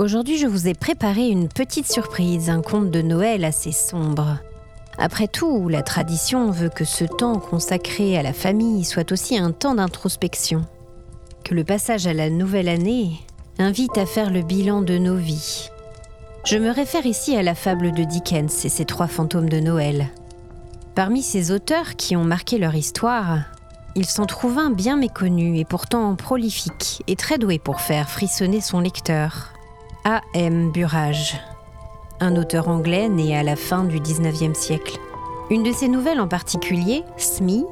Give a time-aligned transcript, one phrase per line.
[0.00, 4.38] Aujourd'hui, je vous ai préparé une petite surprise, un conte de Noël assez sombre.
[4.98, 9.52] Après tout, la tradition veut que ce temps consacré à la famille soit aussi un
[9.52, 10.64] temps d'introspection.
[11.44, 13.20] Que le passage à la nouvelle année
[13.60, 15.70] invite à faire le bilan de nos vies.
[16.44, 20.08] Je me réfère ici à la fable de Dickens et ses trois fantômes de Noël.
[20.96, 23.42] Parmi ces auteurs qui ont marqué leur histoire,
[23.94, 28.60] il s'en trouve un bien méconnu et pourtant prolifique et très doué pour faire frissonner
[28.60, 29.53] son lecteur.
[30.06, 30.20] A.
[30.34, 30.70] M.
[30.70, 31.40] Burrage,
[32.20, 34.98] un auteur anglais né à la fin du 19e siècle.
[35.48, 37.64] Une de ses nouvelles en particulier, Smee,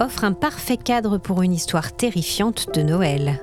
[0.00, 3.42] offre un parfait cadre pour une histoire terrifiante de Noël.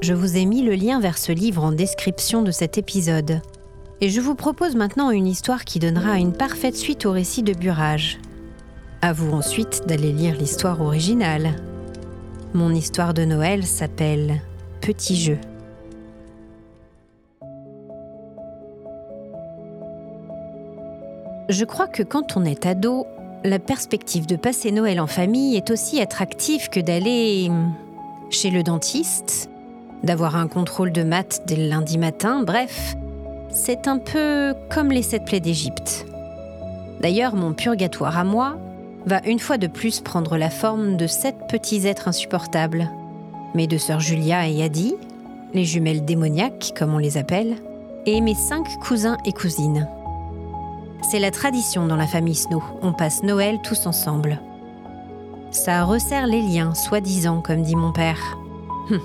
[0.00, 3.42] Je vous ai mis le lien vers ce livre en description de cet épisode.
[4.00, 7.52] Et je vous propose maintenant une histoire qui donnera une parfaite suite au récit de
[7.52, 8.20] Burrage.
[9.02, 11.56] À vous ensuite d'aller lire l'histoire originale.
[12.54, 14.40] Mon histoire de Noël s'appelle
[14.80, 15.38] Petit jeu.
[21.50, 23.08] Je crois que quand on est ado,
[23.42, 27.50] la perspective de passer Noël en famille est aussi attractive que d'aller
[28.30, 29.50] chez le dentiste,
[30.04, 32.94] d'avoir un contrôle de maths dès le lundi matin, bref,
[33.48, 36.06] c'est un peu comme les sept plaies d'Égypte.
[37.00, 38.56] D'ailleurs, mon purgatoire à moi
[39.04, 42.88] va une fois de plus prendre la forme de sept petits êtres insupportables.
[43.56, 44.94] Mes deux sœurs Julia et Adi,
[45.52, 47.56] les jumelles démoniaques comme on les appelle,
[48.06, 49.88] et mes cinq cousins et cousines.
[51.02, 52.62] C'est la tradition dans la famille Snow.
[52.82, 54.40] On passe Noël tous ensemble.
[55.50, 58.38] Ça resserre les liens, soi-disant, comme dit mon père.
[58.90, 59.00] Hum.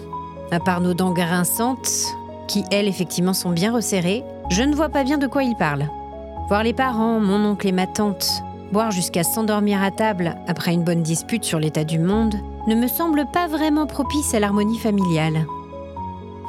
[0.51, 1.89] À part nos dents grinçantes,
[2.47, 5.87] qui elles effectivement sont bien resserrées, je ne vois pas bien de quoi il parle.
[6.47, 10.83] Voir les parents, mon oncle et ma tante, boire jusqu'à s'endormir à table après une
[10.83, 12.35] bonne dispute sur l'état du monde,
[12.67, 15.45] ne me semble pas vraiment propice à l'harmonie familiale.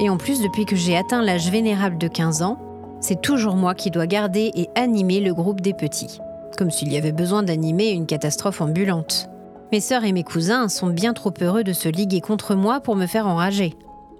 [0.00, 2.58] Et en plus, depuis que j'ai atteint l'âge vénérable de 15 ans,
[3.00, 6.18] c'est toujours moi qui dois garder et animer le groupe des petits,
[6.56, 9.28] comme s'il y avait besoin d'animer une catastrophe ambulante.
[9.72, 12.96] Mes sœurs et mes cousins sont bien trop heureux de se liguer contre moi pour
[12.96, 13.74] me faire enrager.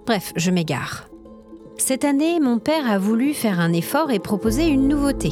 [0.05, 1.07] Bref, je m'égare.
[1.77, 5.31] Cette année, mon père a voulu faire un effort et proposer une nouveauté.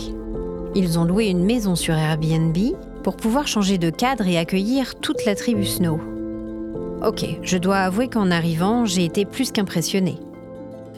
[0.75, 2.57] Ils ont loué une maison sur Airbnb
[3.03, 5.99] pour pouvoir changer de cadre et accueillir toute la tribu Snow.
[7.05, 10.19] Ok, je dois avouer qu'en arrivant, j'ai été plus qu'impressionnée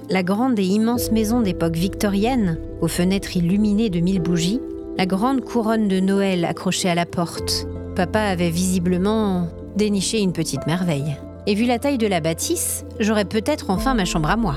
[0.10, 4.62] la grande et immense maison d'époque victorienne, aux fenêtres illuminées de mille bougies,
[4.98, 7.68] la grande couronne de Noël accrochée à la porte.
[7.96, 11.18] Papa avait visiblement déniché une petite merveille.
[11.46, 14.56] Et vu la taille de la bâtisse, j'aurais peut-être enfin ma chambre à moi.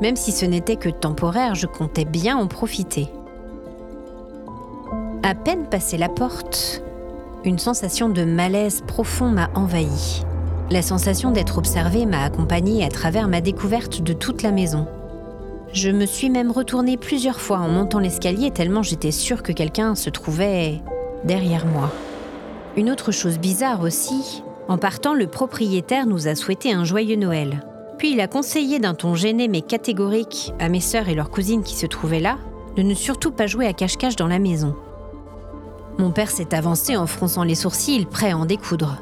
[0.00, 3.08] Même si ce n'était que temporaire, je comptais bien en profiter.
[5.22, 6.82] À peine passé la porte,
[7.44, 10.24] une sensation de malaise profond m'a envahi.
[10.70, 14.86] La sensation d'être observée m'a accompagnée à travers ma découverte de toute la maison.
[15.72, 19.94] Je me suis même retournée plusieurs fois en montant l'escalier tellement j'étais sûre que quelqu'un
[19.94, 20.82] se trouvait
[21.24, 21.90] derrière moi.
[22.76, 27.64] Une autre chose bizarre aussi, en partant, le propriétaire nous a souhaité un joyeux Noël.
[27.96, 31.62] Puis il a conseillé d'un ton gêné mais catégorique à mes sœurs et leurs cousines
[31.62, 32.36] qui se trouvaient là
[32.76, 34.76] de ne surtout pas jouer à cache-cache dans la maison.
[35.96, 38.98] Mon père s'est avancé en fronçant les sourcils, prêt à en découdre.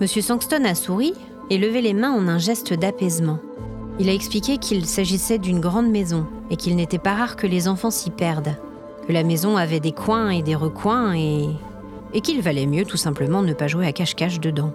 [0.00, 1.12] Monsieur Sangston a souri
[1.50, 3.38] et levé les mains en un geste d'apaisement.
[3.98, 7.66] Il a expliqué qu'il s'agissait d'une grande maison et qu'il n'était pas rare que les
[7.66, 8.56] enfants s'y perdent,
[9.08, 11.48] que la maison avait des coins et des recoins et.
[12.14, 14.72] et qu'il valait mieux tout simplement ne pas jouer à cache-cache dedans.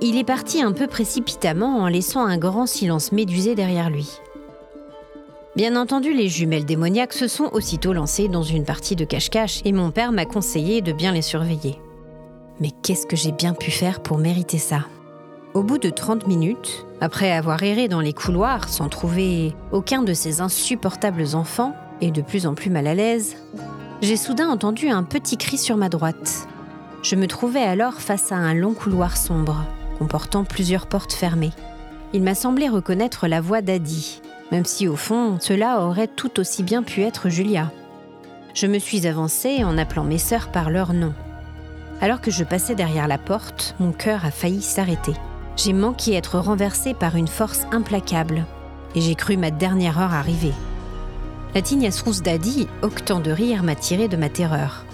[0.00, 4.18] Il est parti un peu précipitamment en laissant un grand silence médusé derrière lui.
[5.54, 9.72] Bien entendu, les jumelles démoniaques se sont aussitôt lancées dans une partie de cache-cache et
[9.72, 11.78] mon père m'a conseillé de bien les surveiller.
[12.60, 14.84] Mais qu'est-ce que j'ai bien pu faire pour mériter ça?
[15.54, 20.12] Au bout de 30 minutes, après avoir erré dans les couloirs sans trouver aucun de
[20.12, 23.36] ces insupportables enfants, et de plus en plus mal à l'aise,
[24.02, 26.46] j'ai soudain entendu un petit cri sur ma droite.
[27.02, 29.64] Je me trouvais alors face à un long couloir sombre,
[29.98, 31.52] comportant plusieurs portes fermées.
[32.12, 34.20] Il m'a semblé reconnaître la voix d'Adi,
[34.52, 37.70] même si au fond, cela aurait tout aussi bien pu être Julia.
[38.54, 41.14] Je me suis avancée en appelant mes sœurs par leur nom.
[42.02, 45.12] Alors que je passais derrière la porte, mon cœur a failli s'arrêter.
[45.56, 48.46] J'ai manqué être renversé par une force implacable,
[48.94, 50.52] et j'ai cru ma dernière heure arriver.
[51.54, 54.84] La tignasse rousse d'Adi, octant de rire, m'a tiré de ma terreur.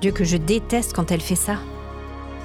[0.00, 1.56] Dieu que je déteste quand elle fait ça.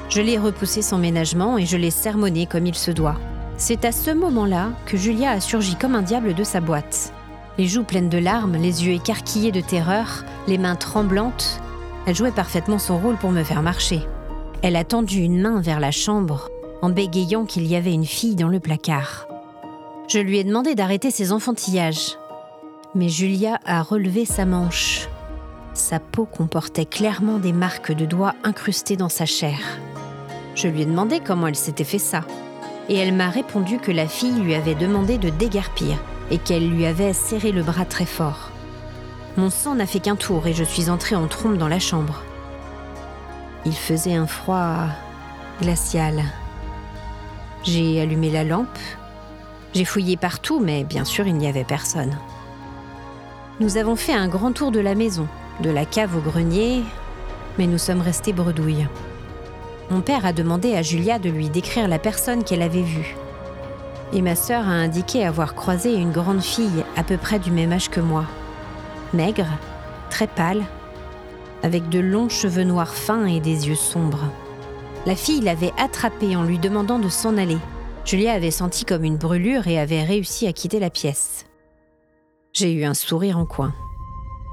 [0.09, 3.17] Je l'ai repoussée sans ménagement et je l'ai sermonnée comme il se doit.
[3.57, 7.11] C'est à ce moment-là que Julia a surgi comme un diable de sa boîte.
[7.57, 11.61] Les joues pleines de larmes, les yeux écarquillés de terreur, les mains tremblantes,
[12.05, 14.01] elle jouait parfaitement son rôle pour me faire marcher.
[14.61, 16.49] Elle a tendu une main vers la chambre
[16.81, 19.27] en bégayant qu'il y avait une fille dans le placard.
[20.07, 22.17] Je lui ai demandé d'arrêter ses enfantillages.
[22.93, 25.09] Mais Julia a relevé sa manche.
[25.73, 29.57] Sa peau comportait clairement des marques de doigts incrustées dans sa chair.
[30.53, 32.21] Je lui ai demandé comment elle s'était fait ça.
[32.87, 35.97] Et elle m'a répondu que la fille lui avait demandé de déguerpir
[36.31, 38.44] et qu'elle lui avait serré le bras très fort.
[39.37, 42.21] Mon sang n'a fait qu'un tour et je suis entrée en trompe dans la chambre.
[43.65, 44.87] Il faisait un froid
[45.61, 46.23] glacial.
[47.63, 48.79] J'ai allumé la lampe.
[49.73, 52.17] J'ai fouillé partout, mais bien sûr, il n'y avait personne.
[53.59, 55.27] Nous avons fait un grand tour de la maison,
[55.59, 56.83] de la cave au grenier,
[57.57, 58.87] mais nous sommes restés bredouilles.
[59.89, 63.17] Mon père a demandé à Julia de lui décrire la personne qu'elle avait vue.
[64.13, 67.73] Et ma sœur a indiqué avoir croisé une grande fille à peu près du même
[67.73, 68.25] âge que moi
[69.15, 69.47] maigre,
[70.09, 70.63] très pâle,
[71.63, 74.25] avec de longs cheveux noirs fins et des yeux sombres.
[75.05, 77.57] La fille l'avait attrapé en lui demandant de s'en aller.
[78.05, 81.45] Julia avait senti comme une brûlure et avait réussi à quitter la pièce.
[82.53, 83.73] J'ai eu un sourire en coin.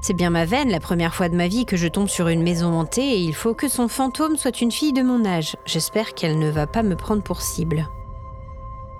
[0.01, 2.43] C'est bien ma veine la première fois de ma vie que je tombe sur une
[2.43, 5.55] maison hantée et il faut que son fantôme soit une fille de mon âge.
[5.65, 7.87] J'espère qu'elle ne va pas me prendre pour cible.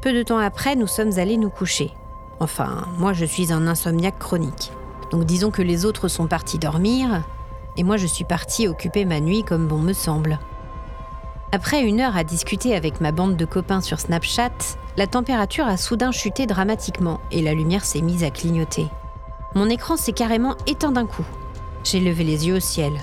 [0.01, 1.91] Peu de temps après, nous sommes allés nous coucher.
[2.39, 4.71] Enfin, moi je suis un insomniaque chronique.
[5.13, 7.21] Donc disons que les autres sont partis dormir,
[7.77, 10.39] et moi je suis partie occuper ma nuit comme bon me semble.
[11.51, 14.49] Après une heure à discuter avec ma bande de copains sur Snapchat,
[14.97, 18.87] la température a soudain chuté dramatiquement et la lumière s'est mise à clignoter.
[19.53, 21.27] Mon écran s'est carrément éteint d'un coup.
[21.83, 22.93] J'ai levé les yeux au ciel.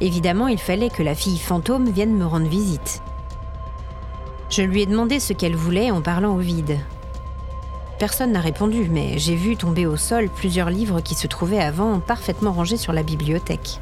[0.00, 3.02] Évidemment, il fallait que la fille fantôme vienne me rendre visite.
[4.48, 6.78] Je lui ai demandé ce qu'elle voulait en parlant au vide.
[8.00, 12.00] Personne n'a répondu, mais j'ai vu tomber au sol plusieurs livres qui se trouvaient avant
[12.00, 13.78] parfaitement rangés sur la bibliothèque.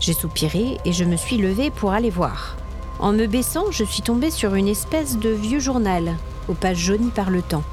[0.00, 2.56] J'ai soupiré et je me suis levée pour aller voir.
[2.98, 6.14] En me baissant, je suis tombée sur une espèce de vieux journal,
[6.46, 7.64] aux pages jaunies par le temps.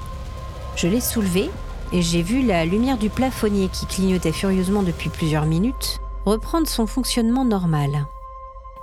[0.77, 1.50] Je l'ai soulevé
[1.91, 6.88] et j'ai vu la lumière du plafonnier qui clignotait furieusement depuis plusieurs minutes reprendre son
[6.88, 8.07] fonctionnement normal.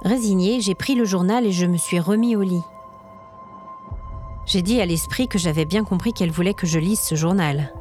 [0.02, 2.64] Résignée, j'ai pris le journal et je me suis remis au lit.
[4.46, 7.72] J'ai dit à l'esprit que j'avais bien compris qu'elle voulait que je lise ce journal.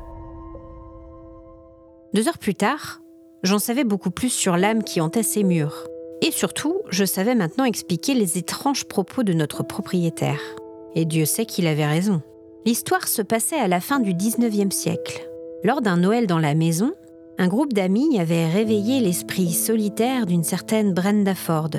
[2.14, 3.02] Deux heures plus tard,
[3.44, 5.88] j'en savais beaucoup plus sur l'âme qui hantait ces murs.
[6.22, 10.40] Et surtout, je savais maintenant expliquer les étranges propos de notre propriétaire.
[10.96, 12.22] Et Dieu sait qu'il avait raison.
[12.66, 15.28] L'histoire se passait à la fin du 19e siècle.
[15.66, 16.94] Lors d'un Noël dans la maison,
[17.38, 21.72] un groupe d'amis avait réveillé l'esprit solitaire d'une certaine Brenda Ford,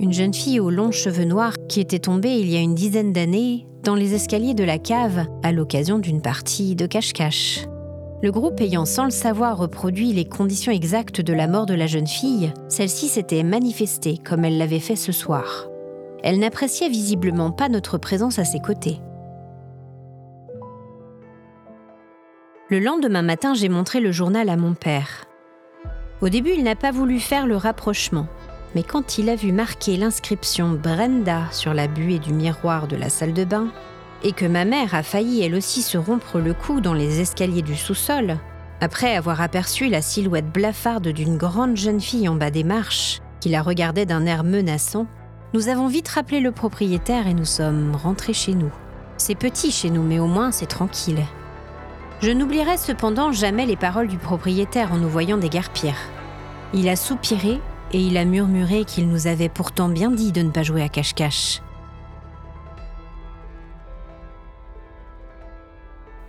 [0.00, 3.12] une jeune fille aux longs cheveux noirs qui était tombée il y a une dizaine
[3.12, 7.66] d'années dans les escaliers de la cave à l'occasion d'une partie de cache-cache.
[8.22, 11.86] Le groupe ayant sans le savoir reproduit les conditions exactes de la mort de la
[11.86, 15.68] jeune fille, celle-ci s'était manifestée comme elle l'avait fait ce soir.
[16.22, 19.00] Elle n'appréciait visiblement pas notre présence à ses côtés.
[22.70, 25.26] Le lendemain matin, j'ai montré le journal à mon père.
[26.22, 28.26] Au début, il n'a pas voulu faire le rapprochement,
[28.74, 33.08] mais quand il a vu marquer l'inscription Brenda sur la buée du miroir de la
[33.08, 33.68] salle de bain,
[34.22, 37.62] et que ma mère a failli elle aussi se rompre le cou dans les escaliers
[37.62, 38.38] du sous-sol,
[38.80, 43.48] après avoir aperçu la silhouette blafarde d'une grande jeune fille en bas des marches, qui
[43.48, 45.06] la regardait d'un air menaçant,
[45.52, 48.70] nous avons vite rappelé le propriétaire et nous sommes rentrés chez nous.
[49.16, 51.24] C'est petit chez nous, mais au moins c'est tranquille.
[52.22, 55.94] Je n'oublierai cependant jamais les paroles du propriétaire en nous voyant déguerpir.
[56.72, 57.60] Il a soupiré
[57.92, 60.88] et il a murmuré qu'il nous avait pourtant bien dit de ne pas jouer à
[60.88, 61.60] cache-cache.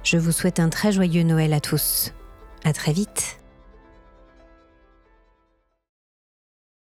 [0.03, 2.13] Je vous souhaite un très joyeux Noël à tous.
[2.63, 3.40] À très vite.